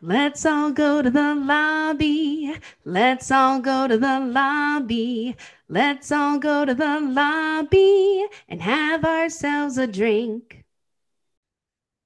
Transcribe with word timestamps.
Let's 0.00 0.46
all 0.46 0.70
go 0.70 1.02
to 1.02 1.10
the 1.10 1.34
lobby. 1.34 2.54
Let's 2.84 3.32
all 3.32 3.58
go 3.60 3.88
to 3.88 3.98
the 3.98 4.20
lobby. 4.20 5.36
Let's 5.68 6.12
all 6.12 6.38
go 6.38 6.64
to 6.64 6.72
the 6.72 7.00
lobby 7.00 8.24
and 8.48 8.62
have 8.62 9.04
ourselves 9.04 9.76
a 9.76 9.88
drink. 9.88 10.64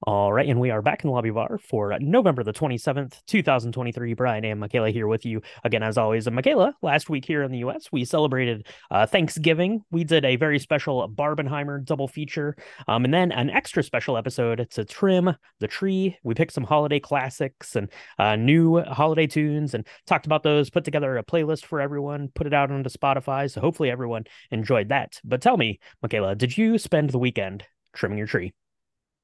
All 0.05 0.33
right, 0.33 0.49
and 0.49 0.59
we 0.59 0.69
are 0.69 0.81
back 0.81 1.01
in 1.01 1.07
the 1.07 1.13
lobby 1.13 1.29
bar 1.29 1.57
for 1.57 1.97
November 2.01 2.43
the 2.43 2.51
27th, 2.51 3.21
2023. 3.25 4.13
Brian 4.15 4.43
and 4.43 4.59
Michaela 4.59 4.89
here 4.89 5.07
with 5.07 5.25
you 5.25 5.41
again, 5.63 5.81
as 5.81 5.97
always. 5.97 6.27
And 6.27 6.35
Michaela, 6.35 6.75
last 6.81 7.09
week 7.09 7.23
here 7.23 7.41
in 7.41 7.53
the 7.53 7.59
US, 7.59 7.89
we 7.89 8.03
celebrated 8.03 8.67
uh, 8.91 9.05
Thanksgiving. 9.05 9.81
We 9.91 10.03
did 10.03 10.25
a 10.25 10.35
very 10.35 10.59
special 10.59 11.07
Barbenheimer 11.07 11.85
double 11.85 12.09
feature, 12.09 12.57
um, 12.89 13.05
and 13.05 13.13
then 13.13 13.31
an 13.31 13.49
extra 13.49 13.81
special 13.81 14.17
episode 14.17 14.67
to 14.71 14.83
trim 14.83 15.37
the 15.61 15.69
tree. 15.69 16.17
We 16.21 16.33
picked 16.33 16.51
some 16.51 16.65
holiday 16.65 16.99
classics 16.99 17.77
and 17.77 17.89
uh, 18.19 18.35
new 18.35 18.81
holiday 18.81 19.27
tunes 19.27 19.73
and 19.73 19.87
talked 20.05 20.25
about 20.25 20.43
those, 20.43 20.69
put 20.69 20.83
together 20.83 21.15
a 21.15 21.23
playlist 21.23 21.63
for 21.63 21.79
everyone, 21.79 22.29
put 22.35 22.45
it 22.45 22.53
out 22.53 22.71
onto 22.71 22.89
Spotify. 22.89 23.49
So 23.49 23.61
hopefully 23.61 23.89
everyone 23.89 24.25
enjoyed 24.51 24.89
that. 24.89 25.21
But 25.23 25.41
tell 25.41 25.55
me, 25.55 25.79
Michaela, 26.01 26.35
did 26.35 26.57
you 26.57 26.77
spend 26.77 27.11
the 27.11 27.19
weekend 27.19 27.63
trimming 27.93 28.17
your 28.17 28.27
tree? 28.27 28.53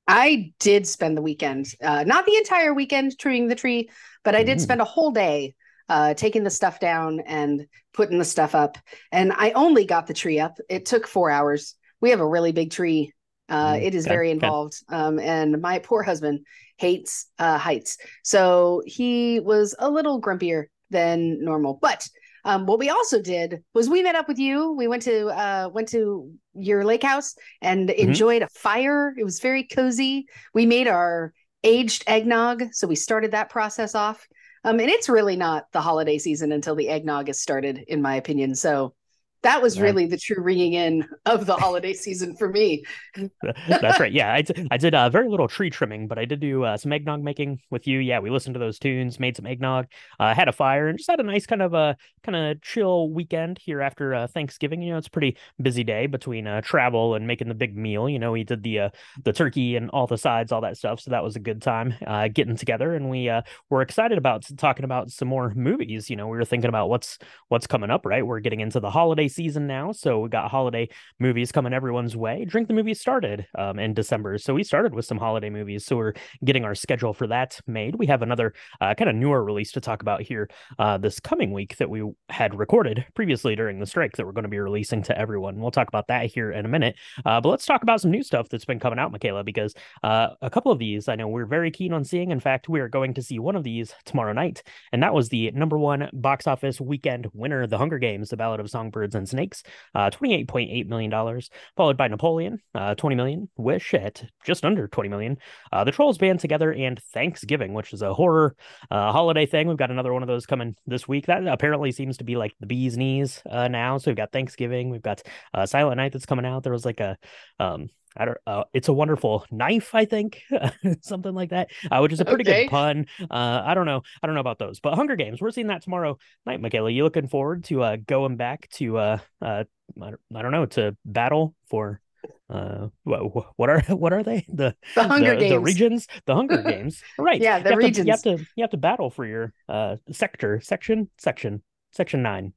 I 0.10 0.54
did 0.60 0.88
spend 0.88 1.16
the 1.16 1.22
weekend, 1.22 1.68
uh, 1.84 2.04
not 2.04 2.26
the 2.26 2.36
entire 2.36 2.74
weekend 2.74 3.18
trimming 3.20 3.48
the 3.48 3.56
tree, 3.56 3.92
but 4.24 4.34
I 4.34 4.44
did 4.44 4.58
mm. 4.58 4.62
spend 4.62 4.82
a 4.82 4.86
whole 4.86 5.12
day 5.12 5.54
uh, 5.88 6.16
taking 6.16 6.44
the 6.44 6.50
stuff 6.50 6.80
down 6.80 7.20
and 7.28 7.68
putting 7.94 8.18
the 8.18 8.26
stuff 8.26 8.56
up. 8.56 8.80
And 9.12 9.32
I 9.32 9.52
only 9.52 9.86
got 9.86 10.08
the 10.08 10.16
tree 10.16 10.40
up. 10.40 10.58
It 10.68 10.88
took 10.88 11.06
four 11.06 11.30
hours. 11.30 11.76
We 12.02 12.10
have 12.10 12.22
a 12.22 12.28
really 12.28 12.52
big 12.52 12.72
tree. 12.72 13.14
Uh, 13.50 13.74
mm, 13.74 13.84
it 13.84 13.94
is 13.94 14.08
very 14.08 14.32
involved. 14.32 14.76
Um, 14.90 15.20
and 15.20 15.62
my 15.62 15.78
poor 15.78 16.02
husband 16.02 16.40
hates 16.78 17.28
uh, 17.38 17.60
heights. 17.60 17.98
So 18.24 18.82
he 18.88 19.40
was 19.40 19.76
a 19.78 19.90
little 19.92 20.20
grumpier 20.20 20.66
than 20.90 21.44
normal. 21.44 21.78
But 21.80 22.10
um, 22.46 22.66
what 22.66 22.80
we 22.80 22.90
also 22.90 23.22
did 23.22 23.64
was 23.74 23.90
we 23.90 24.04
met 24.04 24.16
up 24.16 24.28
with 24.28 24.40
you. 24.40 24.72
We 24.74 24.88
went 24.88 25.04
to 25.04 25.28
uh, 25.28 25.70
went 25.72 25.90
to 25.90 26.32
your 26.54 26.84
lake 26.84 27.04
house 27.04 27.36
and 27.62 27.90
mm-hmm. 27.90 28.10
enjoyed 28.10 28.42
a 28.42 28.50
fire. 28.50 29.14
It 29.18 29.24
was 29.24 29.40
very 29.40 29.64
cozy. 29.64 30.26
We 30.54 30.66
made 30.66 30.88
our 30.88 31.34
aged 31.64 32.04
eggnog, 32.08 32.74
so 32.74 32.88
we 32.88 32.96
started 32.96 33.32
that 33.32 33.50
process 33.50 33.96
off. 33.96 34.28
Um, 34.64 34.80
and 34.80 34.90
it's 34.90 35.10
really 35.10 35.38
not 35.38 35.66
the 35.72 35.82
holiday 35.82 36.18
season 36.18 36.52
until 36.52 36.76
the 36.76 36.90
eggnog 36.90 37.30
is 37.30 37.42
started, 37.42 37.84
in 37.88 38.02
my 38.02 38.16
opinion. 38.16 38.56
So 38.56 38.94
that 39.42 39.62
was 39.62 39.80
really 39.80 40.06
the 40.06 40.18
true 40.18 40.42
ringing 40.44 40.74
in 40.74 41.08
of 41.26 41.46
the 41.46 41.56
holiday 41.56 41.94
season 41.94 42.36
for 42.36 42.50
me. 42.50 42.84
That's 43.68 44.00
right. 44.00 44.12
Yeah, 44.12 44.34
I, 44.34 44.42
d- 44.42 44.68
I 44.70 44.78
did 44.78 44.94
uh, 44.94 45.10
very 45.10 45.30
little 45.30 45.48
tree 45.48 45.70
trimming, 45.70 46.08
but 46.08 46.20
I 46.20 46.26
did 46.26 46.42
do 46.42 46.66
uh, 46.66 46.76
some 46.76 46.92
eggnog 46.92 47.24
making 47.24 47.62
with 47.70 47.88
you. 47.88 48.00
Yeah, 48.00 48.20
we 48.20 48.30
listened 48.30 48.56
to 48.56 48.60
those 48.60 48.80
tunes, 48.80 49.18
made 49.18 49.38
some 49.38 49.46
eggnog, 49.46 49.88
uh, 50.20 50.34
had 50.34 50.50
a 50.50 50.52
fire, 50.52 50.90
and 50.90 50.98
just 50.98 51.10
had 51.10 51.22
a 51.22 51.24
nice 51.24 51.46
kind 51.46 51.62
of 51.62 51.74
a 51.74 51.78
uh, 51.78 51.94
kind 52.24 52.36
of 52.36 52.62
chill 52.62 53.10
weekend 53.12 53.60
here 53.60 53.82
after 53.82 54.14
uh, 54.14 54.28
Thanksgiving. 54.28 54.82
You 54.82 54.92
know, 54.92 54.98
it's 54.98 55.08
a 55.08 55.12
pretty 55.12 55.38
busy 55.62 55.86
day 55.86 56.08
between 56.08 56.46
uh, 56.46 56.60
travel 56.60 57.16
and 57.16 57.26
making 57.26 57.48
the 57.48 57.56
big 57.56 57.78
meal. 57.78 58.10
You 58.10 58.20
know, 58.20 58.34
we 58.34 58.44
did 58.44 58.62
the 58.62 58.92
the 59.24 59.32
turkey 59.32 59.78
and 59.78 59.90
all 59.92 60.06
the 60.06 60.18
sides, 60.18 60.52
all 60.52 60.62
that 60.62 60.78
stuff. 60.78 61.00
So 61.00 61.12
that 61.12 61.24
was 61.24 61.38
a 61.38 61.40
good 61.40 61.62
time 61.62 61.96
getting 62.34 62.58
together, 62.58 62.94
and 62.94 63.10
we 63.10 63.32
were 63.70 63.82
excited 63.82 64.18
about 64.18 64.46
talking 64.58 64.84
about 64.84 65.12
some 65.12 65.30
more 65.30 65.54
movies. 65.56 66.10
You 66.10 66.18
know, 66.18 66.28
we 66.28 66.38
were 66.38 66.46
thinking 66.46 66.70
about 66.70 66.90
what's 66.90 67.18
what's 67.48 67.68
coming 67.68 67.90
up. 67.90 68.06
Right, 68.06 68.26
we're 68.26 68.42
getting 68.42 68.60
into 68.60 68.82
the 68.82 68.92
holiday 68.92 69.29
season 69.30 69.68
now, 69.68 69.92
so 69.92 70.20
we 70.20 70.30
got 70.30 70.52
holiday 70.52 70.90
movies 71.20 71.52
coming 71.52 71.74
everyone's 71.74 72.16
way. 72.16 72.46
Drink 72.46 72.68
the 72.68 72.74
movie 72.74 72.94
started 72.94 73.48
um, 73.58 73.80
in 73.80 73.94
December, 73.94 74.38
so 74.38 74.54
we 74.54 74.64
started 74.64 74.94
with 74.94 75.06
some 75.06 75.18
holiday 75.18 75.50
movies. 75.50 75.86
So 75.86 75.96
we're 75.96 76.14
getting 76.44 76.66
our 76.66 76.76
schedule 76.76 77.14
for 77.14 77.28
that 77.28 77.60
made. 77.68 77.96
We 77.96 78.08
have 78.08 78.22
another 78.22 78.54
uh, 78.82 78.94
kind 78.96 79.10
of 79.10 79.16
newer 79.16 79.44
release 79.44 79.72
to 79.74 79.82
talk 79.82 80.02
about 80.02 80.22
here 80.22 80.50
uh, 80.78 80.98
this 80.98 81.20
coming 81.20 81.54
week 81.54 81.78
that 81.78 81.90
we 81.90 82.04
had 82.30 82.58
recorded 82.58 83.06
previously 83.16 83.56
during 83.56 83.80
the 83.80 83.86
strike 83.86 84.18
that 84.18 84.26
we're 84.26 84.32
going 84.32 84.44
to 84.44 84.50
be 84.50 84.60
releasing 84.60 85.02
to 85.04 85.18
everyone. 85.18 85.60
We'll 85.60 85.72
talk 85.72 85.88
about 85.88 86.08
that 86.08 86.26
here 86.26 86.52
in 86.52 86.66
a 86.66 86.70
minute. 86.70 86.96
Uh, 87.26 87.40
but 87.42 87.50
let's 87.50 87.66
talk 87.66 87.84
about 87.84 88.02
some 88.02 88.12
new 88.12 88.24
stuff 88.24 88.50
that's 88.50 88.66
been 88.66 88.80
coming 88.80 89.00
out, 89.00 89.12
Michaela, 89.12 89.44
because 89.44 89.74
uh, 90.04 90.30
a 90.42 90.50
couple 90.50 90.72
of 90.72 90.80
these 90.80 91.08
I 91.08 91.16
know 91.16 91.28
we're 91.28 91.46
very 91.46 91.72
keen 91.72 91.94
on 91.94 92.04
seeing. 92.04 92.32
In 92.32 92.40
fact, 92.40 92.70
we 92.70 92.80
are 92.80 92.90
going 92.90 93.14
to 93.14 93.22
see 93.22 93.40
one 93.40 93.56
of 93.56 93.64
these 93.64 93.94
tomorrow 94.06 94.34
night, 94.34 94.64
and 94.92 95.04
that 95.04 95.14
was 95.14 95.30
the 95.30 95.52
number 95.52 95.78
one 95.78 96.10
box 96.14 96.48
office 96.48 96.82
weekend 96.82 97.28
winner, 97.34 97.68
The 97.68 97.78
Hunger 97.78 98.00
Games, 98.00 98.30
The 98.30 98.38
Ballad 98.38 98.60
of 98.60 98.70
Songbirds 98.70 99.16
and 99.20 99.30
Snakes, 99.30 99.64
uh, 99.94 100.10
$28.8 100.10 100.88
million, 100.88 101.42
followed 101.78 101.98
by 101.98 102.08
Napoleon, 102.08 102.60
uh, 102.74 102.96
20 102.96 103.16
million, 103.16 103.50
Wish 103.58 103.94
at 103.94 104.24
just 104.44 104.66
under 104.66 104.88
20 104.88 105.10
million, 105.10 105.38
uh, 105.72 105.84
The 105.84 105.92
Trolls 105.92 106.18
Band 106.18 106.40
Together, 106.40 106.74
and 106.74 107.00
Thanksgiving, 107.14 107.74
which 107.74 107.94
is 107.94 108.02
a 108.02 108.14
horror 108.14 108.56
uh, 108.90 109.12
holiday 109.12 109.46
thing. 109.46 109.68
We've 109.68 109.78
got 109.78 109.92
another 109.92 110.14
one 110.14 110.24
of 110.24 110.28
those 110.28 110.46
coming 110.46 110.76
this 110.88 111.08
week. 111.08 111.28
That 111.28 111.46
apparently 111.46 111.92
seems 111.92 112.18
to 112.18 112.24
be 112.24 112.36
like 112.36 112.56
the 112.60 112.66
bee's 112.66 112.98
knees 112.98 113.42
uh, 113.50 113.68
now. 113.68 113.98
So 113.98 114.10
we've 114.10 114.18
got 114.18 114.32
Thanksgiving, 114.32 114.90
we've 114.90 115.02
got 115.02 115.22
uh, 115.54 115.66
Silent 115.66 115.98
Night 115.98 116.14
that's 116.14 116.26
coming 116.26 116.46
out. 116.46 116.64
There 116.64 116.74
was 116.74 116.86
like 116.86 117.00
a 117.00 117.18
um, 117.60 117.90
I 118.18 118.26
don't. 118.26 118.38
Uh, 118.46 118.64
it's 118.74 118.88
a 118.88 118.94
wonderful 118.94 119.46
knife, 119.52 119.94
I 119.94 120.06
think, 120.06 120.42
something 121.02 121.34
like 121.34 121.52
that, 121.52 121.70
uh, 121.92 122.00
which 122.00 122.14
is 122.14 122.20
a 122.20 122.26
pretty 122.26 122.50
okay. 122.50 122.64
good 122.64 122.72
pun. 122.72 123.06
Uh, 123.22 123.62
I 123.66 123.74
don't 123.74 123.86
know. 123.86 124.02
I 124.22 124.28
don't 124.28 124.34
know 124.34 124.42
about 124.42 124.60
those, 124.60 124.80
but 124.80 124.96
Hunger 124.96 125.16
Games. 125.16 125.42
We're 125.42 125.52
seeing 125.52 125.68
that 125.68 125.84
tomorrow 125.84 126.18
night, 126.46 126.62
Michaela. 126.62 126.90
You 126.90 127.04
looking 127.04 127.28
forward 127.28 127.66
to 127.66 127.84
uh, 127.84 127.98
going 127.98 128.36
back 128.36 128.70
to 128.74 128.98
uh, 128.98 129.18
uh, 129.42 129.64
I 130.02 130.42
don't 130.42 130.52
know, 130.52 130.66
to 130.68 130.96
battle 131.06 131.56
for 131.68 132.02
uh 132.50 132.88
what, 133.04 133.22
what 133.58 133.70
are 133.70 133.82
what 133.90 134.12
are 134.12 134.24
they 134.24 134.46
the 134.50 134.76
the 134.96 135.04
hunger 135.04 135.36
the, 135.36 135.40
games 135.40 135.52
the 135.52 135.60
regions 135.60 136.08
the 136.26 136.36
hunger 136.40 136.62
games 136.62 137.02
right 137.18 137.42
yeah 137.42 137.60
the 137.60 137.70
you 137.70 137.78
regions 137.78 137.98
to, 137.98 138.04
you 138.06 138.12
have 138.12 138.22
to 138.22 138.46
you 138.56 138.64
have 138.64 138.72
to 138.72 138.78
battle 138.78 139.10
for 139.10 139.26
your 139.26 139.54
uh 139.70 139.96
sector 140.12 140.60
section 140.60 141.10
section 141.18 141.62
section 141.92 142.22
nine 142.22 142.54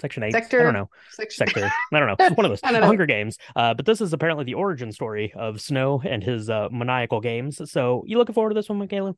section 0.00 0.22
eight. 0.22 0.32
Sector, 0.32 0.60
I 0.60 0.64
don't 0.64 0.74
know. 0.74 0.90
Section... 1.10 1.46
Sector. 1.46 1.70
I 1.92 1.98
don't 1.98 2.18
know. 2.18 2.28
One 2.34 2.46
of 2.46 2.50
those. 2.50 2.60
Hunger 2.62 3.06
Games. 3.06 3.38
Uh, 3.56 3.74
but 3.74 3.86
this 3.86 4.00
is 4.00 4.12
apparently 4.12 4.44
the 4.44 4.54
origin 4.54 4.92
story 4.92 5.32
of 5.36 5.60
Snow 5.60 6.02
and 6.04 6.22
his 6.22 6.50
uh, 6.50 6.68
maniacal 6.70 7.20
games. 7.20 7.60
So 7.70 8.04
you 8.06 8.18
looking 8.18 8.34
forward 8.34 8.50
to 8.50 8.54
this 8.54 8.68
one, 8.68 8.78
Michaela? 8.78 9.14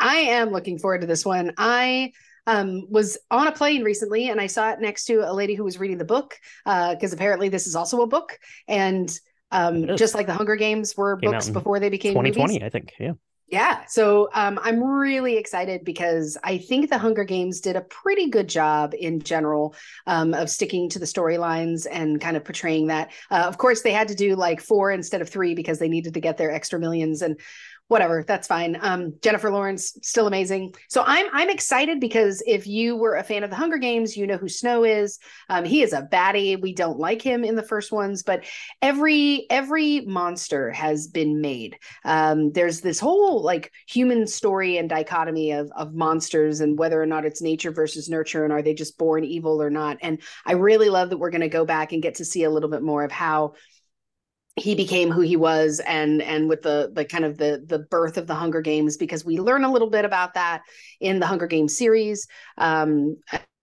I 0.00 0.16
am 0.16 0.50
looking 0.50 0.78
forward 0.78 1.02
to 1.02 1.06
this 1.06 1.24
one. 1.24 1.52
I 1.56 2.12
um, 2.46 2.86
was 2.90 3.16
on 3.30 3.46
a 3.46 3.52
plane 3.52 3.82
recently 3.82 4.28
and 4.28 4.40
I 4.40 4.46
saw 4.46 4.70
it 4.70 4.80
next 4.80 5.06
to 5.06 5.28
a 5.28 5.32
lady 5.32 5.54
who 5.54 5.64
was 5.64 5.78
reading 5.78 5.98
the 5.98 6.04
book 6.04 6.36
because 6.64 7.12
uh, 7.12 7.16
apparently 7.16 7.48
this 7.48 7.66
is 7.66 7.76
also 7.76 8.02
a 8.02 8.06
book. 8.06 8.38
And 8.68 9.10
um, 9.50 9.96
just 9.96 10.14
like 10.14 10.26
the 10.26 10.34
Hunger 10.34 10.56
Games 10.56 10.96
were 10.96 11.16
Came 11.16 11.30
books 11.30 11.48
before 11.48 11.78
they 11.80 11.88
became 11.88 12.12
2020, 12.12 12.54
movies. 12.54 12.66
I 12.66 12.68
think. 12.70 12.92
Yeah. 12.98 13.12
Yeah. 13.48 13.84
So 13.88 14.30
um, 14.32 14.58
I'm 14.62 14.82
really 14.82 15.36
excited 15.36 15.84
because 15.84 16.38
I 16.42 16.58
think 16.58 16.88
the 16.88 16.98
Hunger 16.98 17.24
Games 17.24 17.60
did 17.60 17.76
a 17.76 17.82
pretty 17.82 18.30
good 18.30 18.48
job 18.48 18.94
in 18.98 19.20
general 19.20 19.74
um, 20.06 20.32
of 20.32 20.48
sticking 20.48 20.88
to 20.90 20.98
the 20.98 21.04
storylines 21.04 21.86
and 21.90 22.20
kind 22.20 22.36
of 22.38 22.44
portraying 22.44 22.86
that. 22.86 23.12
Uh, 23.30 23.44
of 23.46 23.58
course, 23.58 23.82
they 23.82 23.92
had 23.92 24.08
to 24.08 24.14
do 24.14 24.34
like 24.34 24.60
four 24.60 24.90
instead 24.90 25.20
of 25.20 25.28
three 25.28 25.54
because 25.54 25.78
they 25.78 25.88
needed 25.88 26.14
to 26.14 26.20
get 26.20 26.38
their 26.38 26.50
extra 26.50 26.80
millions. 26.80 27.20
And 27.20 27.38
whatever 27.88 28.24
that's 28.26 28.48
fine. 28.48 28.78
Um 28.80 29.14
jennifer 29.22 29.50
lawrence 29.50 29.98
still 30.02 30.26
amazing. 30.26 30.74
So 30.88 31.02
i'm 31.06 31.26
i'm 31.32 31.50
excited 31.50 32.00
because 32.00 32.42
if 32.46 32.66
you 32.66 32.96
were 32.96 33.16
a 33.16 33.24
fan 33.24 33.44
of 33.44 33.50
the 33.50 33.56
hunger 33.56 33.76
games 33.76 34.16
you 34.16 34.26
know 34.26 34.36
who 34.36 34.48
snow 34.48 34.84
is. 34.84 35.18
Um 35.48 35.64
he 35.64 35.82
is 35.82 35.92
a 35.92 36.02
baddie. 36.02 36.60
We 36.60 36.72
don't 36.74 36.98
like 36.98 37.20
him 37.20 37.44
in 37.44 37.56
the 37.56 37.62
first 37.62 37.92
ones 37.92 38.22
but 38.22 38.44
every 38.80 39.46
every 39.50 40.00
monster 40.02 40.70
has 40.70 41.08
been 41.08 41.40
made. 41.40 41.78
Um 42.04 42.52
there's 42.52 42.80
this 42.80 42.98
whole 43.00 43.42
like 43.42 43.72
human 43.86 44.26
story 44.26 44.78
and 44.78 44.88
dichotomy 44.88 45.52
of 45.52 45.70
of 45.76 45.94
monsters 45.94 46.60
and 46.60 46.78
whether 46.78 47.00
or 47.00 47.06
not 47.06 47.26
it's 47.26 47.42
nature 47.42 47.70
versus 47.70 48.08
nurture 48.08 48.44
and 48.44 48.52
are 48.52 48.62
they 48.62 48.74
just 48.74 48.96
born 48.96 49.24
evil 49.24 49.60
or 49.62 49.70
not. 49.70 49.98
And 50.00 50.22
i 50.46 50.52
really 50.52 50.88
love 50.88 51.10
that 51.10 51.18
we're 51.18 51.30
going 51.30 51.40
to 51.42 51.48
go 51.48 51.64
back 51.64 51.92
and 51.92 52.02
get 52.02 52.16
to 52.16 52.24
see 52.24 52.44
a 52.44 52.50
little 52.50 52.70
bit 52.70 52.82
more 52.82 53.04
of 53.04 53.12
how 53.12 53.54
he 54.56 54.74
became 54.74 55.10
who 55.10 55.20
he 55.20 55.36
was 55.36 55.80
and 55.80 56.22
and 56.22 56.48
with 56.48 56.62
the 56.62 56.90
the 56.92 57.04
kind 57.04 57.24
of 57.24 57.38
the 57.38 57.64
the 57.66 57.80
birth 57.80 58.16
of 58.16 58.26
the 58.26 58.34
hunger 58.34 58.60
games 58.60 58.96
because 58.96 59.24
we 59.24 59.38
learn 59.38 59.64
a 59.64 59.72
little 59.72 59.90
bit 59.90 60.04
about 60.04 60.34
that 60.34 60.62
in 61.00 61.18
the 61.18 61.26
hunger 61.26 61.46
games 61.46 61.76
series. 61.76 62.28
Um, 62.58 63.16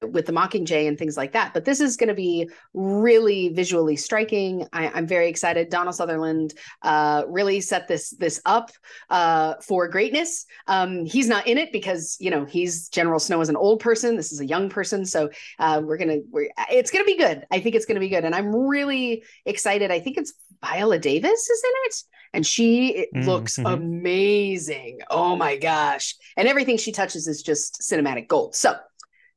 with 0.09 0.25
the 0.25 0.31
Mockingjay 0.31 0.87
and 0.87 0.97
things 0.97 1.17
like 1.17 1.31
that. 1.33 1.53
But 1.53 1.65
this 1.65 1.79
is 1.79 1.97
going 1.97 2.09
to 2.09 2.15
be 2.15 2.49
really 2.73 3.49
visually 3.49 3.95
striking. 3.95 4.67
I, 4.73 4.97
am 4.97 5.07
very 5.07 5.27
excited. 5.27 5.69
Donald 5.69 5.95
Sutherland 5.95 6.53
uh, 6.81 7.23
really 7.27 7.61
set 7.61 7.87
this 7.87 8.11
this 8.11 8.41
up 8.45 8.71
uh, 9.09 9.55
for 9.61 9.87
greatness. 9.87 10.45
Um, 10.67 11.05
he's 11.05 11.27
not 11.27 11.47
in 11.47 11.57
it 11.57 11.71
because 11.71 12.17
you 12.19 12.31
know 12.31 12.45
he's 12.45 12.89
General 12.89 13.19
Snow 13.19 13.41
is 13.41 13.49
an 13.49 13.55
old 13.55 13.79
person. 13.79 14.15
This 14.15 14.31
is 14.31 14.39
a 14.39 14.45
young 14.45 14.69
person, 14.69 15.05
so 15.05 15.29
uh, 15.59 15.81
we're 15.83 15.97
gonna 15.97 16.19
we're, 16.31 16.49
it's 16.71 16.91
gonna 16.91 17.05
be 17.05 17.17
good. 17.17 17.45
I 17.51 17.59
think 17.59 17.75
it's 17.75 17.85
gonna 17.85 17.99
be 17.99 18.09
good, 18.09 18.25
and 18.25 18.33
I'm 18.33 18.55
really 18.55 19.23
excited. 19.45 19.91
I 19.91 19.99
think 19.99 20.17
it's 20.17 20.33
Viola 20.63 20.99
Davis 20.99 21.49
is 21.49 21.63
in 21.63 21.71
it. 21.85 22.03
And 22.33 22.47
she 22.47 23.07
mm, 23.13 23.25
looks 23.25 23.57
mm-hmm. 23.57 23.65
amazing. 23.65 24.99
Oh 25.09 25.35
my 25.35 25.57
gosh. 25.57 26.15
And 26.37 26.47
everything 26.47 26.77
she 26.77 26.91
touches 26.91 27.27
is 27.27 27.43
just 27.43 27.81
cinematic 27.81 28.27
gold. 28.27 28.55
So 28.55 28.77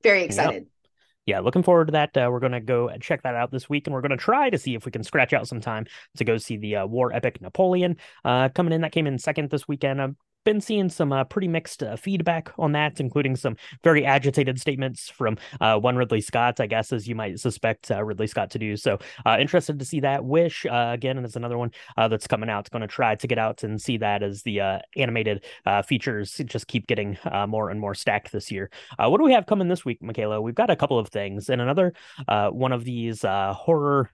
very 0.05 0.23
excited. 0.23 0.55
Yep. 0.55 0.65
Yeah, 1.27 1.41
looking 1.41 1.63
forward 1.63 1.87
to 1.87 1.93
that. 1.93 2.17
Uh, 2.17 2.29
we're 2.31 2.39
going 2.39 2.53
to 2.53 2.61
go 2.61 2.91
check 3.01 3.23
that 3.23 3.35
out 3.35 3.51
this 3.51 3.69
week, 3.69 3.87
and 3.87 3.95
we're 3.95 4.03
going 4.03 4.11
to 4.11 4.17
try 4.17 4.51
to 4.51 4.59
see 4.59 4.75
if 4.75 4.85
we 4.85 4.93
can 4.93 5.03
scratch 5.03 5.33
out 5.33 5.49
some 5.49 5.61
time 5.61 5.87
to 6.19 6.25
go 6.25 6.37
see 6.37 6.59
the 6.59 6.77
uh, 6.77 6.87
war 6.87 7.13
epic 7.13 7.41
Napoleon 7.41 7.97
uh, 8.25 8.51
coming 8.51 8.75
in. 8.75 8.83
That 8.83 8.93
came 8.93 9.07
in 9.07 9.19
second 9.19 9.51
this 9.51 9.67
weekend. 9.67 10.17
Been 10.45 10.61
seeing 10.61 10.91
some 10.91 11.11
uh, 11.11 11.25
pretty 11.25 11.49
mixed 11.49 11.83
uh, 11.83 11.97
feedback 11.97 12.53
on 12.59 12.73
that, 12.73 13.01
including 13.01 13.35
some 13.35 13.57
very 13.83 14.05
agitated 14.05 14.61
statements 14.61 15.09
from 15.09 15.39
uh, 15.59 15.79
one 15.79 15.97
Ridley 15.97 16.21
Scott, 16.21 16.61
I 16.61 16.67
guess, 16.67 16.93
as 16.93 17.09
you 17.09 17.15
might 17.15 17.41
suspect 17.41 17.91
uh, 17.91 18.05
Ridley 18.05 18.27
Scott 18.27 18.51
to 18.51 18.59
do. 18.59 18.77
So 18.77 18.99
uh, 19.25 19.39
interested 19.41 19.79
to 19.79 19.85
see 19.87 20.01
that. 20.01 20.23
Wish 20.23 20.67
uh, 20.67 20.91
again, 20.93 21.17
and 21.17 21.25
it's 21.25 21.37
another 21.37 21.57
one 21.57 21.71
that's 21.97 22.27
coming 22.27 22.51
out. 22.51 22.61
It's 22.61 22.69
going 22.69 22.83
to 22.83 22.89
try 22.89 23.15
to 23.15 23.27
get 23.27 23.39
out 23.39 23.63
and 23.63 23.81
see 23.81 23.97
that 23.99 24.23
as 24.23 24.43
the 24.43 24.83
animated 24.97 25.45
features 25.87 26.39
just 26.45 26.67
keep 26.67 26.87
getting 26.87 27.17
more 27.49 27.71
and 27.71 27.81
more 27.81 27.95
stacked 27.95 28.31
this 28.31 28.53
year. 28.53 28.71
what 28.99 29.17
do 29.17 29.25
we 29.25 29.33
have 29.33 29.47
coming 29.47 29.69
this 29.69 29.85
week, 29.85 30.03
Michaela? 30.03 30.43
We've 30.43 30.55
got 30.55 30.69
a 30.69 30.77
couple 30.77 30.99
of 30.99 31.09
things, 31.09 31.49
and 31.49 31.63
another 31.63 31.95
one 32.27 32.73
of 32.73 32.85
these 32.85 33.23
horror 33.23 34.11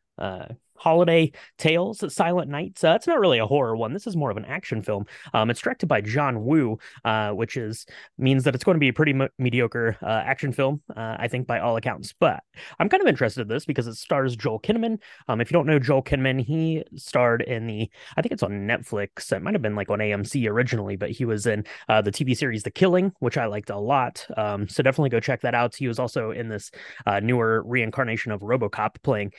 Holiday 0.81 1.31
Tales, 1.59 2.03
Silent 2.13 2.51
Nights. 2.51 2.83
Uh, 2.83 2.95
it's 2.97 3.07
not 3.07 3.21
really 3.21 3.39
a 3.39 3.47
horror 3.47 3.77
one. 3.77 3.93
This 3.93 4.07
is 4.07 4.17
more 4.17 4.31
of 4.31 4.39
an 4.39 4.47
action 4.47 4.83
film. 4.83 5.05
Um, 5.35 5.51
it's 5.51 5.61
directed 5.61 5.87
by 5.87 6.01
John 6.01 6.43
Woo, 6.43 6.79
uh, 7.05 7.33
which 7.33 7.59
is 7.59 7.85
means 8.17 8.45
that 8.45 8.55
it's 8.55 8.65
going 8.65 8.77
to 8.77 8.81
be 8.81 8.89
a 8.89 8.93
pretty 8.93 9.15
mediocre 9.39 9.99
uh, 10.03 10.23
action 10.25 10.55
film, 10.55 10.81
uh, 10.97 11.17
I 11.19 11.29
think, 11.29 11.47
by 11.47 11.61
all 11.61 11.77
accounts. 11.77 12.15
But 12.19 12.43
I'm 12.79 12.89
kind 12.89 13.03
of 13.03 13.09
interested 13.09 13.43
in 13.43 13.49
this 13.49 13.67
because 13.67 13.87
it 13.87 13.97
stars 13.97 14.37
Joel 14.37 14.59
Kinnaman. 14.59 14.99
Um, 15.29 15.43
if 15.43 15.51
you 15.51 15.53
don't 15.53 15.67
know 15.67 15.79
Joel 15.79 16.03
Kinnaman, 16.03 16.41
he 16.41 16.83
starred 16.97 17.43
in 17.43 17.67
the 17.67 17.91
I 18.17 18.23
think 18.23 18.33
it's 18.33 18.43
on 18.43 18.67
Netflix. 18.67 19.31
It 19.33 19.43
might 19.43 19.55
have 19.55 19.63
been 19.63 19.77
like 19.77 19.91
on 19.91 19.99
AMC 19.99 20.49
originally, 20.49 20.97
but 20.97 21.11
he 21.11 21.27
was 21.27 21.45
in 21.45 21.67
uh, 21.91 22.01
the 22.01 22.11
TV 22.11 22.35
series 22.35 22.63
The 22.63 22.71
Killing, 22.71 23.13
which 23.19 23.37
I 23.37 23.45
liked 23.45 23.69
a 23.69 23.79
lot. 23.79 24.27
Um, 24.39 24.67
so 24.67 24.83
definitely 24.83 25.11
go 25.11 25.21
check 25.21 25.43
that 25.43 25.55
out. 25.55 25.77
He 25.77 25.89
was 25.89 25.99
also 25.99 26.31
in 26.31 26.49
this 26.49 26.71
uh, 27.05 27.21
newer 27.21 27.63
reincarnation 27.67 28.33
of 28.33 28.41
RoboCop, 28.41 29.03
playing 29.03 29.33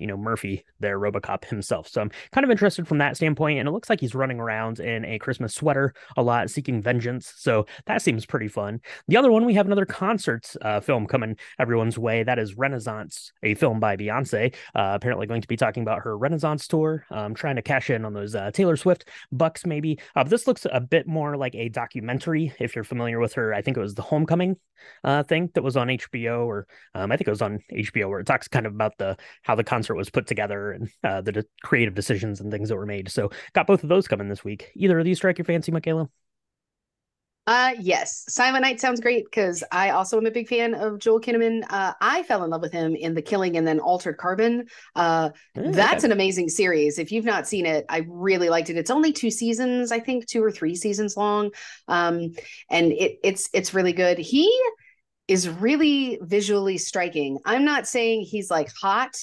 you 0.00 0.06
know 0.06 0.16
Murphy 0.16 0.64
there, 0.80 0.98
Robocop 0.98 1.44
himself. 1.44 1.88
So 1.88 2.00
I'm 2.00 2.10
kind 2.32 2.44
of 2.44 2.50
interested 2.50 2.86
from 2.86 2.98
that 2.98 3.16
standpoint. 3.16 3.58
And 3.58 3.68
it 3.68 3.72
looks 3.72 3.90
like 3.90 4.00
he's 4.00 4.14
running 4.14 4.40
around 4.40 4.80
in 4.80 5.04
a 5.04 5.18
Christmas 5.18 5.54
sweater 5.54 5.94
a 6.16 6.22
lot, 6.22 6.50
seeking 6.50 6.80
vengeance. 6.80 7.32
So 7.36 7.66
that 7.86 8.02
seems 8.02 8.26
pretty 8.26 8.48
fun. 8.48 8.80
The 9.08 9.16
other 9.16 9.30
one, 9.30 9.44
we 9.44 9.54
have 9.54 9.66
another 9.66 9.86
concert 9.86 10.54
uh, 10.62 10.80
film 10.80 11.06
coming 11.06 11.36
everyone's 11.58 11.98
way. 11.98 12.22
That 12.22 12.38
is 12.38 12.56
Renaissance, 12.56 13.32
a 13.42 13.54
film 13.54 13.80
by 13.80 13.96
Beyonce. 13.96 14.54
Uh, 14.74 14.92
apparently 14.94 15.26
going 15.26 15.42
to 15.42 15.48
be 15.48 15.56
talking 15.56 15.82
about 15.82 16.00
her 16.00 16.16
Renaissance 16.16 16.66
tour, 16.66 17.04
um, 17.10 17.34
trying 17.34 17.56
to 17.56 17.62
cash 17.62 17.90
in 17.90 18.04
on 18.04 18.12
those 18.12 18.34
uh, 18.34 18.50
Taylor 18.50 18.76
Swift 18.76 19.08
bucks, 19.32 19.66
maybe. 19.66 19.98
Uh, 20.16 20.24
this 20.24 20.46
looks 20.46 20.66
a 20.70 20.80
bit 20.80 21.06
more 21.06 21.36
like 21.36 21.54
a 21.54 21.68
documentary. 21.68 22.52
If 22.58 22.74
you're 22.74 22.84
familiar 22.84 23.18
with 23.18 23.34
her, 23.34 23.54
I 23.54 23.62
think 23.62 23.76
it 23.76 23.80
was 23.80 23.94
the 23.94 24.02
Homecoming 24.02 24.56
uh, 25.04 25.22
thing 25.22 25.50
that 25.54 25.62
was 25.62 25.76
on 25.76 25.88
HBO, 25.88 26.46
or 26.46 26.66
um, 26.94 27.12
I 27.12 27.16
think 27.16 27.28
it 27.28 27.32
was 27.32 27.42
on 27.42 27.60
HBO, 27.72 28.08
where 28.08 28.20
it 28.20 28.26
talks 28.26 28.48
kind 28.48 28.66
of 28.66 28.74
about 28.74 28.96
the 28.98 29.16
how 29.42 29.54
the 29.54 29.64
concert 29.64 29.94
was 29.94 30.10
put 30.10 30.26
together 30.26 30.67
and 30.72 30.90
uh, 31.04 31.20
the 31.20 31.32
de- 31.32 31.44
creative 31.62 31.94
decisions 31.94 32.40
and 32.40 32.50
things 32.50 32.68
that 32.68 32.76
were 32.76 32.86
made. 32.86 33.10
So 33.10 33.30
got 33.52 33.66
both 33.66 33.82
of 33.82 33.88
those 33.88 34.08
coming 34.08 34.28
this 34.28 34.44
week. 34.44 34.70
Either 34.74 34.98
of 34.98 35.04
these 35.04 35.18
strike 35.18 35.38
your 35.38 35.44
fancy, 35.44 35.72
Michaela? 35.72 36.08
Uh 37.48 37.72
yes, 37.80 38.26
Silent 38.28 38.60
Night 38.60 38.78
sounds 38.78 39.00
great 39.00 39.24
because 39.24 39.64
I 39.72 39.88
also 39.88 40.18
am 40.18 40.26
a 40.26 40.30
big 40.30 40.48
fan 40.48 40.74
of 40.74 40.98
Joel 40.98 41.18
Kinnaman. 41.18 41.64
Uh, 41.70 41.94
I 41.98 42.22
fell 42.24 42.44
in 42.44 42.50
love 42.50 42.60
with 42.60 42.72
him 42.72 42.94
in 42.94 43.14
The 43.14 43.22
Killing 43.22 43.56
and 43.56 43.66
then 43.66 43.80
Altered 43.80 44.18
Carbon. 44.18 44.66
Uh, 44.94 45.30
mm, 45.56 45.72
that's 45.72 46.04
okay. 46.04 46.08
an 46.08 46.12
amazing 46.12 46.50
series. 46.50 46.98
If 46.98 47.10
you've 47.10 47.24
not 47.24 47.48
seen 47.48 47.64
it, 47.64 47.86
I 47.88 48.04
really 48.06 48.50
liked 48.50 48.68
it. 48.68 48.76
It's 48.76 48.90
only 48.90 49.12
two 49.12 49.30
seasons, 49.30 49.92
I 49.92 49.98
think, 49.98 50.26
two 50.26 50.44
or 50.44 50.50
three 50.50 50.74
seasons 50.74 51.16
long, 51.16 51.52
um, 51.88 52.34
and 52.68 52.92
it, 52.92 53.18
it's 53.24 53.48
it's 53.54 53.72
really 53.72 53.94
good. 53.94 54.18
He 54.18 54.54
is 55.26 55.48
really 55.48 56.18
visually 56.20 56.76
striking. 56.76 57.38
I'm 57.46 57.64
not 57.64 57.88
saying 57.88 58.26
he's 58.28 58.50
like 58.50 58.70
hot 58.78 59.16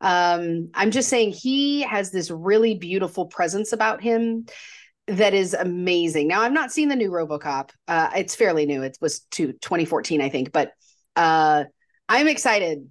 um, 0.00 0.70
I'm 0.74 0.90
just 0.90 1.08
saying 1.08 1.32
he 1.32 1.82
has 1.82 2.10
this 2.10 2.30
really 2.30 2.74
beautiful 2.74 3.26
presence 3.26 3.72
about 3.72 4.02
him 4.02 4.46
that 5.06 5.34
is 5.34 5.54
amazing. 5.54 6.28
Now, 6.28 6.42
I've 6.42 6.52
not 6.52 6.72
seen 6.72 6.88
the 6.88 6.96
new 6.96 7.10
RoboCop. 7.10 7.70
Uh, 7.88 8.10
it's 8.16 8.34
fairly 8.34 8.66
new. 8.66 8.82
It 8.82 8.96
was 9.00 9.20
to 9.32 9.52
2014, 9.52 10.20
I 10.20 10.28
think, 10.28 10.52
but 10.52 10.72
uh, 11.16 11.64
I'm 12.08 12.28
excited 12.28 12.88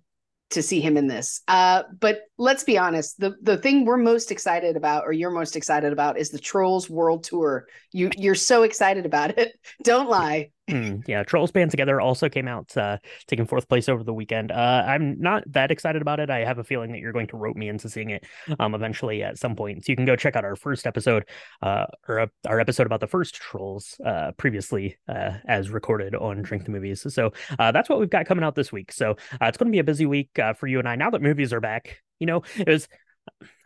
to 0.52 0.64
see 0.64 0.82
him 0.82 0.98
in 0.98 1.08
this. 1.08 1.42
Uh, 1.48 1.84
but 2.00 2.22
let's 2.38 2.64
be 2.64 2.78
honest, 2.78 3.20
the 3.20 3.36
the 3.42 3.58
thing 3.58 3.86
we're 3.86 3.98
most 3.98 4.32
excited 4.32 4.76
about, 4.76 5.04
or 5.06 5.12
you're 5.12 5.30
most 5.30 5.56
excited 5.56 5.94
about, 5.94 6.18
is 6.18 6.32
the 6.32 6.40
Trolls 6.40 6.90
World 6.90 7.24
Tour. 7.24 7.68
You 7.92 8.10
you're 8.18 8.36
so 8.36 8.64
excited 8.64 9.06
about 9.06 9.38
it. 9.38 9.54
Don't 9.84 10.10
lie. 10.10 10.52
Yeah, 11.07 11.24
Trolls 11.24 11.51
Band 11.51 11.71
Together 11.71 12.00
also 12.00 12.30
came 12.30 12.48
out, 12.48 12.75
uh, 12.77 12.98
taking 13.27 13.45
fourth 13.45 13.68
place 13.68 13.89
over 13.89 14.04
the 14.04 14.13
weekend. 14.13 14.51
Uh, 14.51 14.83
I'm 14.86 15.19
not 15.19 15.44
that 15.51 15.71
excited 15.71 16.01
about 16.01 16.19
it. 16.19 16.30
I 16.30 16.39
have 16.39 16.60
a 16.60 16.63
feeling 16.63 16.92
that 16.92 17.00
you're 17.00 17.12
going 17.12 17.27
to 17.27 17.38
rope 17.38 17.56
me 17.56 17.69
into 17.69 17.89
seeing 17.89 18.12
it 18.12 18.25
um, 18.60 18.75
eventually 18.75 19.24
at 19.24 19.38
some 19.38 19.56
point. 19.56 19.86
So 19.86 19.92
you 19.92 19.95
can 19.95 20.06
go 20.06 20.16
check 20.16 20.36
out 20.36 20.45
our 20.45 20.56
first 20.56 20.86
episode, 20.86 21.25
uh, 21.62 21.86
or 22.07 22.19
uh, 22.19 22.27
our 22.48 22.60
episode 22.60 22.86
about 22.86 23.00
the 23.00 23.07
first 23.07 23.36
Trolls 23.36 24.00
uh, 24.06 24.31
previously 24.38 24.98
uh, 25.07 25.33
as 25.48 25.69
recorded 25.69 26.16
on 26.16 26.42
Drink 26.42 26.66
the 26.66 26.72
Movies. 26.72 27.06
So 27.13 27.31
that's 27.57 27.89
what 27.89 28.00
we've 28.00 28.10
got 28.10 28.25
coming 28.25 28.44
out 28.44 28.56
this 28.56 28.72
week. 28.72 28.92
So 28.92 29.15
it's 29.42 29.57
going 29.57 29.72
to 29.72 29.75
be 29.75 29.80
a 29.80 29.83
busy 29.83 30.06
week 30.06 30.30
for 30.57 30.68
you 30.68 30.80
and 30.80 30.88
I. 30.88 30.95
Now 30.95 31.10
that 31.10 31.22
movies 31.22 31.54
are 31.54 31.62
back, 31.62 31.98
you 32.19 32.27
know, 32.27 32.44
it 32.57 32.68
was 32.68 32.88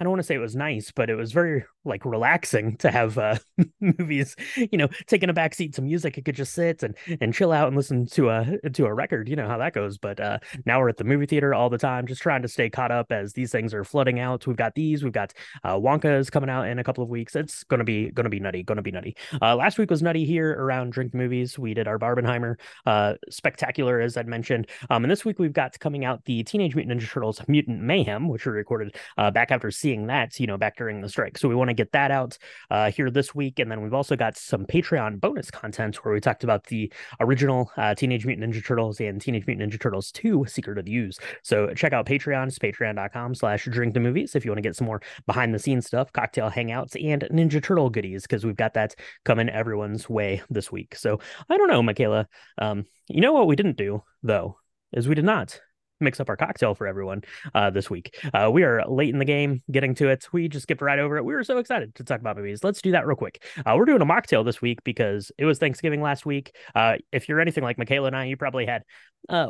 I 0.04 0.06
don't 0.06 0.12
want 0.12 0.20
to 0.20 0.28
say 0.28 0.36
it 0.36 0.40
was 0.40 0.54
nice, 0.54 0.92
but 0.92 1.10
it 1.10 1.16
was 1.16 1.32
very 1.32 1.64
like 1.86 2.04
relaxing 2.04 2.76
to 2.78 2.92
have 2.92 3.18
uh, 3.18 3.38
movies, 3.80 4.36
you 4.58 4.78
know, 4.78 4.90
taking 5.08 5.30
a 5.30 5.34
backseat 5.34 5.74
to 5.76 5.82
music. 5.82 6.18
It 6.18 6.26
could 6.26 6.36
just 6.36 6.52
sit 6.52 6.84
and, 6.84 6.94
and 7.22 7.34
chill 7.34 7.54
out 7.54 7.68
and 7.68 7.78
listen 7.78 8.06
to 8.08 8.30
a 8.30 8.58
to 8.74 8.86
a 8.86 8.94
record. 8.94 9.30
You 9.30 9.38
know 9.38 9.48
how 9.48 9.58
that 9.60 9.72
goes. 9.74 9.98
But 9.98 10.20
uh, 10.20 10.40
now 10.66 10.82
we're 10.82 10.90
at 10.90 10.98
the 10.98 11.06
movie 11.06 11.26
theater 11.26 11.54
all 11.54 11.70
the 11.70 11.78
time, 11.78 12.06
just 12.06 12.22
trying 12.22 12.42
to 12.42 12.50
stay 12.50 12.70
caught 12.70 12.92
up 12.92 13.14
as 13.14 13.32
these 13.32 13.50
things 13.54 13.74
are 13.74 13.86
flooding 13.86 14.20
out. 14.20 14.46
We've 14.46 14.58
got 14.58 14.76
these. 14.76 15.06
We've 15.06 15.14
got 15.14 15.32
uh, 15.64 15.76
Wonka 15.76 16.20
is 16.20 16.30
coming 16.30 16.50
out 16.50 16.68
in 16.68 16.80
a 16.80 16.84
couple 16.84 17.02
of 17.02 17.10
weeks. 17.10 17.34
It's 17.34 17.64
gonna 17.64 17.86
be 17.86 18.12
gonna 18.12 18.28
be 18.28 18.42
nutty. 18.42 18.64
Gonna 18.64 18.82
be 18.82 18.92
nutty. 18.92 19.16
Uh, 19.42 19.56
last 19.56 19.78
week 19.78 19.90
was 19.90 20.02
nutty 20.02 20.26
here 20.26 20.52
around 20.52 20.92
Drink 20.92 21.14
Movies. 21.14 21.58
We 21.58 21.74
did 21.74 21.88
our 21.88 21.98
Barbenheimer 21.98 22.56
uh, 22.86 23.14
spectacular, 23.30 24.02
as 24.02 24.18
I'd 24.18 24.28
mentioned. 24.28 24.68
Um, 24.90 25.06
and 25.06 25.12
this 25.12 25.24
week 25.24 25.40
we've 25.40 25.54
got 25.54 25.80
coming 25.80 26.04
out 26.04 26.26
the 26.26 26.44
Teenage 26.44 26.76
Mutant 26.76 27.00
Ninja 27.00 27.10
Turtles 27.10 27.40
Mutant 27.48 27.82
Mayhem, 27.82 28.28
which 28.28 28.46
we 28.46 28.52
recorded 28.52 28.98
uh, 29.18 29.32
back 29.32 29.50
after 29.50 29.72
seeing 29.72 29.93
that, 30.08 30.40
you 30.40 30.48
know, 30.48 30.58
back 30.58 30.78
during 30.78 31.02
the 31.02 31.10
strike. 31.10 31.38
So 31.38 31.48
we 31.48 31.56
want 31.56 31.70
to 31.70 31.74
get 31.74 31.92
that 31.94 32.12
out 32.12 32.38
uh, 32.70 32.92
here 32.92 33.10
this 33.10 33.34
week. 33.34 33.60
And 33.60 33.72
then 33.72 33.82
we've 33.82 33.94
also 33.94 34.16
got 34.16 34.36
some 34.36 34.66
Patreon 34.66 35.20
bonus 35.20 35.50
content 35.50 36.04
where 36.04 36.14
we 36.14 36.20
talked 36.20 36.44
about 36.44 36.66
the 36.66 36.92
original 37.20 37.72
uh, 37.78 37.96
Teenage 37.96 38.26
Mutant 38.26 38.54
Ninja 38.54 38.66
Turtles 38.66 39.00
and 39.00 39.22
Teenage 39.22 39.46
Mutant 39.48 39.72
Ninja 39.72 39.80
Turtles 39.80 40.12
2 40.12 40.46
Secret 40.48 40.78
of 40.78 40.86
the 40.86 40.96
Ooze. 40.96 41.20
So 41.44 41.74
check 41.74 41.94
out 41.94 42.06
Patreon. 42.06 42.48
It's 42.48 42.60
patreon.com 42.60 43.36
slash 43.36 43.66
drink 43.66 43.94
the 43.94 44.00
movies 44.00 44.36
if 44.36 44.46
you 44.46 44.52
want 44.52 44.58
to 44.58 44.68
get 44.68 44.76
some 44.76 44.88
more 44.88 45.02
behind 45.26 45.54
the 45.54 45.60
scenes 45.60 45.86
stuff, 45.86 46.12
cocktail 46.12 46.50
hangouts, 46.50 46.96
and 46.96 47.24
Ninja 47.32 47.62
Turtle 47.64 47.90
goodies, 47.90 48.24
because 48.24 48.46
we've 48.46 48.56
got 48.56 48.74
that 48.74 48.96
coming 49.24 49.50
everyone's 49.50 50.10
way 50.10 50.42
this 50.50 50.72
week. 50.72 50.96
So 50.96 51.20
I 51.50 51.58
don't 51.58 51.70
know, 51.70 51.84
Michaela. 51.84 52.28
Um, 52.58 52.86
you 53.08 53.22
know 53.22 53.34
what 53.34 53.48
we 53.48 53.56
didn't 53.56 53.78
do, 53.78 54.04
though, 54.22 54.58
is 54.92 55.08
we 55.08 55.16
did 55.16 55.26
not 55.26 55.60
mix 56.04 56.20
up 56.20 56.30
our 56.30 56.38
cocktail 56.38 56.76
for 56.76 56.88
everyone 56.88 57.24
uh, 57.54 57.70
this 57.70 57.90
week. 57.90 58.20
Uh, 58.34 58.50
we 58.52 58.64
are 58.64 58.86
late 58.88 59.10
in 59.10 59.20
the 59.20 59.26
game, 59.26 59.62
getting 59.72 59.96
to 59.96 60.10
it. 60.10 60.28
We 60.32 60.48
just 60.48 60.64
skipped 60.64 60.82
right 60.82 61.00
over 61.00 61.18
it. 61.18 61.26
We 61.26 61.34
were 61.34 61.44
so 61.44 61.58
excited 61.58 61.96
to 61.96 62.04
talk 62.04 62.20
about 62.20 62.38
movies. 62.38 62.64
Let's 62.64 62.82
do 62.82 62.92
that 62.92 63.08
real 63.08 63.16
quick. 63.16 63.44
Uh, 63.66 63.76
we're 63.78 63.86
doing 63.86 64.02
a 64.02 64.06
mocktail 64.06 64.46
this 64.46 64.62
week 64.62 64.84
because 64.84 65.32
it 65.38 65.46
was 65.46 65.60
Thanksgiving 65.60 66.02
last 66.02 66.26
week. 66.26 66.56
Uh, 66.76 66.98
if 67.12 67.28
you're 67.28 67.40
anything 67.40 67.64
like 67.64 67.78
Michaela 67.78 68.08
and 68.08 68.16
I, 68.16 68.26
you 68.26 68.38
probably 68.38 68.66
had 68.66 68.84
uh, 69.30 69.48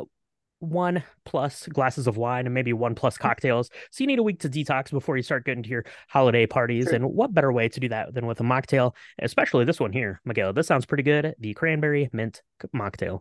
one 0.60 1.02
plus 1.24 1.66
glasses 1.68 2.06
of 2.06 2.16
wine 2.16 2.46
and 2.46 2.54
maybe 2.54 2.72
one 2.72 2.94
plus 2.94 3.18
cocktails. 3.18 3.70
So 3.90 4.02
you 4.02 4.06
need 4.06 4.18
a 4.18 4.22
week 4.22 4.40
to 4.40 4.48
detox 4.48 4.90
before 4.90 5.16
you 5.16 5.22
start 5.22 5.44
getting 5.44 5.62
to 5.62 5.68
your 5.68 5.84
holiday 6.08 6.46
parties. 6.46 6.86
Sure. 6.86 6.94
And 6.94 7.04
what 7.06 7.34
better 7.34 7.52
way 7.52 7.68
to 7.68 7.80
do 7.80 7.88
that 7.90 8.14
than 8.14 8.26
with 8.26 8.40
a 8.40 8.44
mocktail, 8.44 8.94
especially 9.20 9.64
this 9.64 9.80
one 9.80 9.92
here, 9.92 10.20
Michaela? 10.24 10.52
This 10.52 10.66
sounds 10.66 10.86
pretty 10.86 11.02
good. 11.02 11.34
The 11.38 11.54
cranberry 11.54 12.08
mint 12.12 12.42
mocktail. 12.74 13.20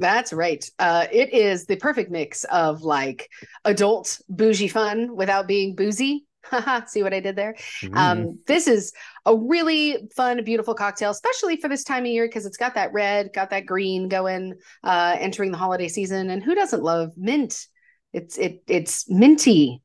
That's 0.00 0.32
right. 0.32 0.64
Uh, 0.78 1.06
it 1.12 1.32
is 1.34 1.66
the 1.66 1.76
perfect 1.76 2.10
mix 2.10 2.44
of 2.44 2.82
like 2.82 3.28
adult 3.64 4.20
bougie 4.28 4.68
fun 4.68 5.14
without 5.14 5.46
being 5.46 5.76
boozy. 5.76 6.26
See 6.86 7.02
what 7.02 7.12
I 7.12 7.20
did 7.20 7.36
there? 7.36 7.54
Mm. 7.82 7.96
Um, 7.96 8.38
this 8.46 8.66
is 8.66 8.92
a 9.26 9.36
really 9.36 10.08
fun, 10.16 10.42
beautiful 10.42 10.74
cocktail, 10.74 11.10
especially 11.10 11.56
for 11.56 11.68
this 11.68 11.84
time 11.84 12.04
of 12.04 12.10
year 12.10 12.26
because 12.26 12.46
it's 12.46 12.56
got 12.56 12.74
that 12.74 12.94
red, 12.94 13.32
got 13.34 13.50
that 13.50 13.66
green 13.66 14.08
going, 14.08 14.54
uh, 14.82 15.16
entering 15.18 15.52
the 15.52 15.58
holiday 15.58 15.88
season. 15.88 16.30
And 16.30 16.42
who 16.42 16.54
doesn't 16.54 16.82
love 16.82 17.12
mint? 17.16 17.66
It's 18.12 18.38
it 18.38 18.62
it's 18.66 19.08
minty. 19.08 19.82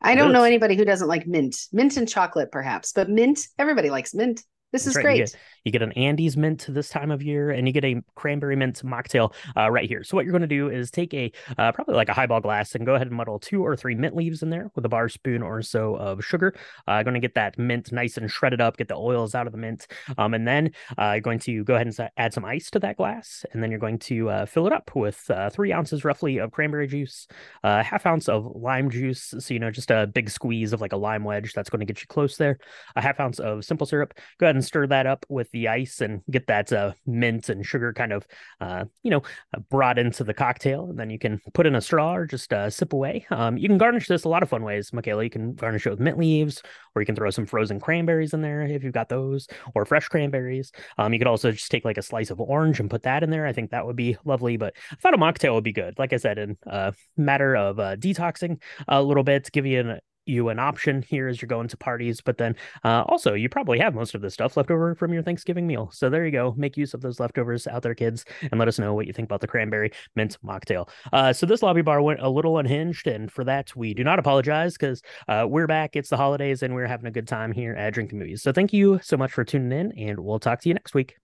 I 0.00 0.14
don't 0.14 0.32
know 0.32 0.44
anybody 0.44 0.76
who 0.76 0.84
doesn't 0.84 1.08
like 1.08 1.26
mint, 1.26 1.66
mint 1.72 1.96
and 1.96 2.08
chocolate, 2.08 2.52
perhaps, 2.52 2.92
but 2.92 3.10
mint. 3.10 3.40
Everybody 3.58 3.90
likes 3.90 4.14
mint. 4.14 4.42
This 4.70 4.84
That's 4.84 4.92
is 4.92 4.96
right. 4.96 5.02
great. 5.02 5.18
You 5.18 5.24
get, 5.24 5.36
you 5.64 5.72
get, 5.72 5.82
an 5.82 5.92
Andes 5.92 6.36
mint 6.36 6.66
this 6.68 6.90
time 6.90 7.10
of 7.10 7.22
year, 7.22 7.50
and 7.50 7.66
you 7.66 7.72
get 7.72 7.86
a 7.86 8.02
cranberry 8.16 8.54
mint 8.54 8.82
mocktail 8.84 9.32
uh, 9.56 9.70
right 9.70 9.88
here. 9.88 10.04
So 10.04 10.14
what 10.14 10.26
you're 10.26 10.32
going 10.32 10.42
to 10.42 10.46
do 10.46 10.68
is 10.68 10.90
take 10.90 11.14
a 11.14 11.32
uh, 11.56 11.72
probably 11.72 11.94
like 11.94 12.10
a 12.10 12.12
highball 12.12 12.40
glass 12.40 12.74
and 12.74 12.84
go 12.84 12.94
ahead 12.94 13.06
and 13.06 13.16
muddle 13.16 13.38
two 13.38 13.64
or 13.64 13.76
three 13.76 13.94
mint 13.94 14.14
leaves 14.14 14.42
in 14.42 14.50
there 14.50 14.70
with 14.74 14.84
a 14.84 14.88
bar 14.88 15.08
spoon 15.08 15.42
or 15.42 15.62
so 15.62 15.94
of 15.96 16.22
sugar. 16.22 16.52
I'm 16.86 17.00
uh, 17.00 17.02
going 17.02 17.14
to 17.14 17.20
get 17.20 17.34
that 17.34 17.58
mint 17.58 17.92
nice 17.92 18.18
and 18.18 18.30
shredded 18.30 18.60
up, 18.60 18.76
get 18.76 18.88
the 18.88 18.96
oils 18.96 19.34
out 19.34 19.46
of 19.46 19.52
the 19.52 19.58
mint, 19.58 19.86
um, 20.18 20.34
and 20.34 20.46
then 20.46 20.72
uh, 20.98 21.12
you're 21.12 21.22
going 21.22 21.38
to 21.40 21.64
go 21.64 21.74
ahead 21.74 21.86
and 21.86 22.10
add 22.18 22.34
some 22.34 22.44
ice 22.44 22.70
to 22.70 22.78
that 22.80 22.98
glass, 22.98 23.46
and 23.52 23.62
then 23.62 23.70
you're 23.70 23.80
going 23.80 23.98
to 24.00 24.28
uh, 24.28 24.46
fill 24.46 24.66
it 24.66 24.72
up 24.74 24.94
with 24.94 25.30
uh, 25.30 25.48
three 25.48 25.72
ounces 25.72 26.04
roughly 26.04 26.36
of 26.38 26.52
cranberry 26.52 26.86
juice, 26.86 27.26
a 27.62 27.82
half 27.82 28.04
ounce 28.04 28.28
of 28.28 28.52
lime 28.54 28.90
juice, 28.90 29.34
so 29.38 29.54
you 29.54 29.60
know 29.60 29.70
just 29.70 29.90
a 29.90 30.06
big 30.06 30.28
squeeze 30.28 30.74
of 30.74 30.82
like 30.82 30.92
a 30.92 30.96
lime 30.96 31.24
wedge 31.24 31.54
that's 31.54 31.70
going 31.70 31.80
to 31.80 31.86
get 31.86 32.02
you 32.02 32.06
close 32.06 32.36
there, 32.36 32.58
a 32.96 33.00
half 33.00 33.18
ounce 33.18 33.38
of 33.38 33.64
simple 33.64 33.86
syrup. 33.86 34.12
Go 34.38 34.44
ahead 34.44 34.57
and 34.58 34.64
stir 34.64 34.88
that 34.88 35.06
up 35.06 35.24
with 35.28 35.48
the 35.52 35.68
ice 35.68 36.00
and 36.00 36.22
get 36.28 36.48
that 36.48 36.72
uh, 36.72 36.92
mint 37.06 37.48
and 37.48 37.64
sugar 37.64 37.92
kind 37.92 38.12
of, 38.12 38.26
uh, 38.60 38.84
you 39.04 39.10
know, 39.10 39.22
uh, 39.56 39.60
brought 39.70 39.98
into 39.98 40.24
the 40.24 40.34
cocktail. 40.34 40.90
And 40.90 40.98
then 40.98 41.10
you 41.10 41.18
can 41.18 41.40
put 41.54 41.64
in 41.64 41.76
a 41.76 41.80
straw 41.80 42.16
or 42.16 42.26
just 42.26 42.52
uh, 42.52 42.68
sip 42.68 42.92
away. 42.92 43.24
Um, 43.30 43.56
you 43.56 43.68
can 43.68 43.78
garnish 43.78 44.08
this 44.08 44.24
a 44.24 44.28
lot 44.28 44.42
of 44.42 44.48
fun 44.48 44.64
ways, 44.64 44.92
Michaela. 44.92 45.22
You 45.22 45.30
can 45.30 45.54
garnish 45.54 45.86
it 45.86 45.90
with 45.90 46.00
mint 46.00 46.18
leaves, 46.18 46.60
or 46.94 47.02
you 47.02 47.06
can 47.06 47.14
throw 47.14 47.30
some 47.30 47.46
frozen 47.46 47.78
cranberries 47.78 48.34
in 48.34 48.42
there 48.42 48.62
if 48.62 48.82
you've 48.82 48.92
got 48.92 49.08
those, 49.08 49.46
or 49.76 49.84
fresh 49.84 50.08
cranberries. 50.08 50.72
Um, 50.98 51.12
you 51.12 51.20
could 51.20 51.28
also 51.28 51.52
just 51.52 51.70
take 51.70 51.84
like 51.84 51.98
a 51.98 52.02
slice 52.02 52.30
of 52.30 52.40
orange 52.40 52.80
and 52.80 52.90
put 52.90 53.04
that 53.04 53.22
in 53.22 53.30
there. 53.30 53.46
I 53.46 53.52
think 53.52 53.70
that 53.70 53.86
would 53.86 53.96
be 53.96 54.16
lovely. 54.24 54.56
But 54.56 54.74
I 54.90 54.96
thought 54.96 55.14
a 55.14 55.18
mocktail 55.18 55.54
would 55.54 55.64
be 55.64 55.72
good. 55.72 55.98
Like 55.98 56.12
I 56.12 56.16
said, 56.16 56.38
in 56.38 56.56
a 56.66 56.92
matter 57.16 57.54
of 57.54 57.78
uh, 57.78 57.96
detoxing 57.96 58.60
a 58.88 59.00
little 59.00 59.22
bit, 59.22 59.50
give 59.52 59.66
you 59.66 59.80
an 59.80 60.00
you 60.28 60.48
an 60.48 60.58
option 60.58 61.02
here 61.02 61.28
as 61.28 61.40
you're 61.40 61.48
going 61.48 61.68
to 61.68 61.76
parties. 61.76 62.20
But 62.20 62.38
then 62.38 62.56
uh, 62.84 63.04
also, 63.06 63.34
you 63.34 63.48
probably 63.48 63.78
have 63.78 63.94
most 63.94 64.14
of 64.14 64.20
this 64.20 64.34
stuff 64.34 64.56
left 64.56 64.70
over 64.70 64.94
from 64.94 65.12
your 65.12 65.22
Thanksgiving 65.22 65.66
meal. 65.66 65.90
So 65.92 66.10
there 66.10 66.24
you 66.24 66.32
go. 66.32 66.54
Make 66.56 66.76
use 66.76 66.94
of 66.94 67.00
those 67.00 67.20
leftovers 67.20 67.66
out 67.66 67.82
there, 67.82 67.94
kids, 67.94 68.24
and 68.50 68.58
let 68.58 68.68
us 68.68 68.78
know 68.78 68.94
what 68.94 69.06
you 69.06 69.12
think 69.12 69.26
about 69.26 69.40
the 69.40 69.46
cranberry 69.46 69.92
mint 70.16 70.36
mocktail. 70.44 70.88
Uh, 71.12 71.32
so 71.32 71.46
this 71.46 71.62
lobby 71.62 71.82
bar 71.82 72.02
went 72.02 72.20
a 72.20 72.28
little 72.28 72.58
unhinged, 72.58 73.06
and 73.06 73.30
for 73.30 73.44
that, 73.44 73.74
we 73.76 73.94
do 73.94 74.04
not 74.04 74.18
apologize 74.18 74.74
because 74.74 75.02
uh, 75.28 75.46
we're 75.48 75.66
back. 75.66 75.96
It's 75.96 76.10
the 76.10 76.16
holidays, 76.16 76.62
and 76.62 76.74
we're 76.74 76.86
having 76.86 77.06
a 77.06 77.12
good 77.12 77.28
time 77.28 77.52
here 77.52 77.74
at 77.74 77.94
Drinking 77.94 78.18
Movies. 78.18 78.42
So 78.42 78.52
thank 78.52 78.72
you 78.72 79.00
so 79.02 79.16
much 79.16 79.32
for 79.32 79.44
tuning 79.44 79.72
in, 79.72 79.92
and 79.98 80.20
we'll 80.20 80.38
talk 80.38 80.60
to 80.62 80.68
you 80.68 80.74
next 80.74 80.94
week. 80.94 81.16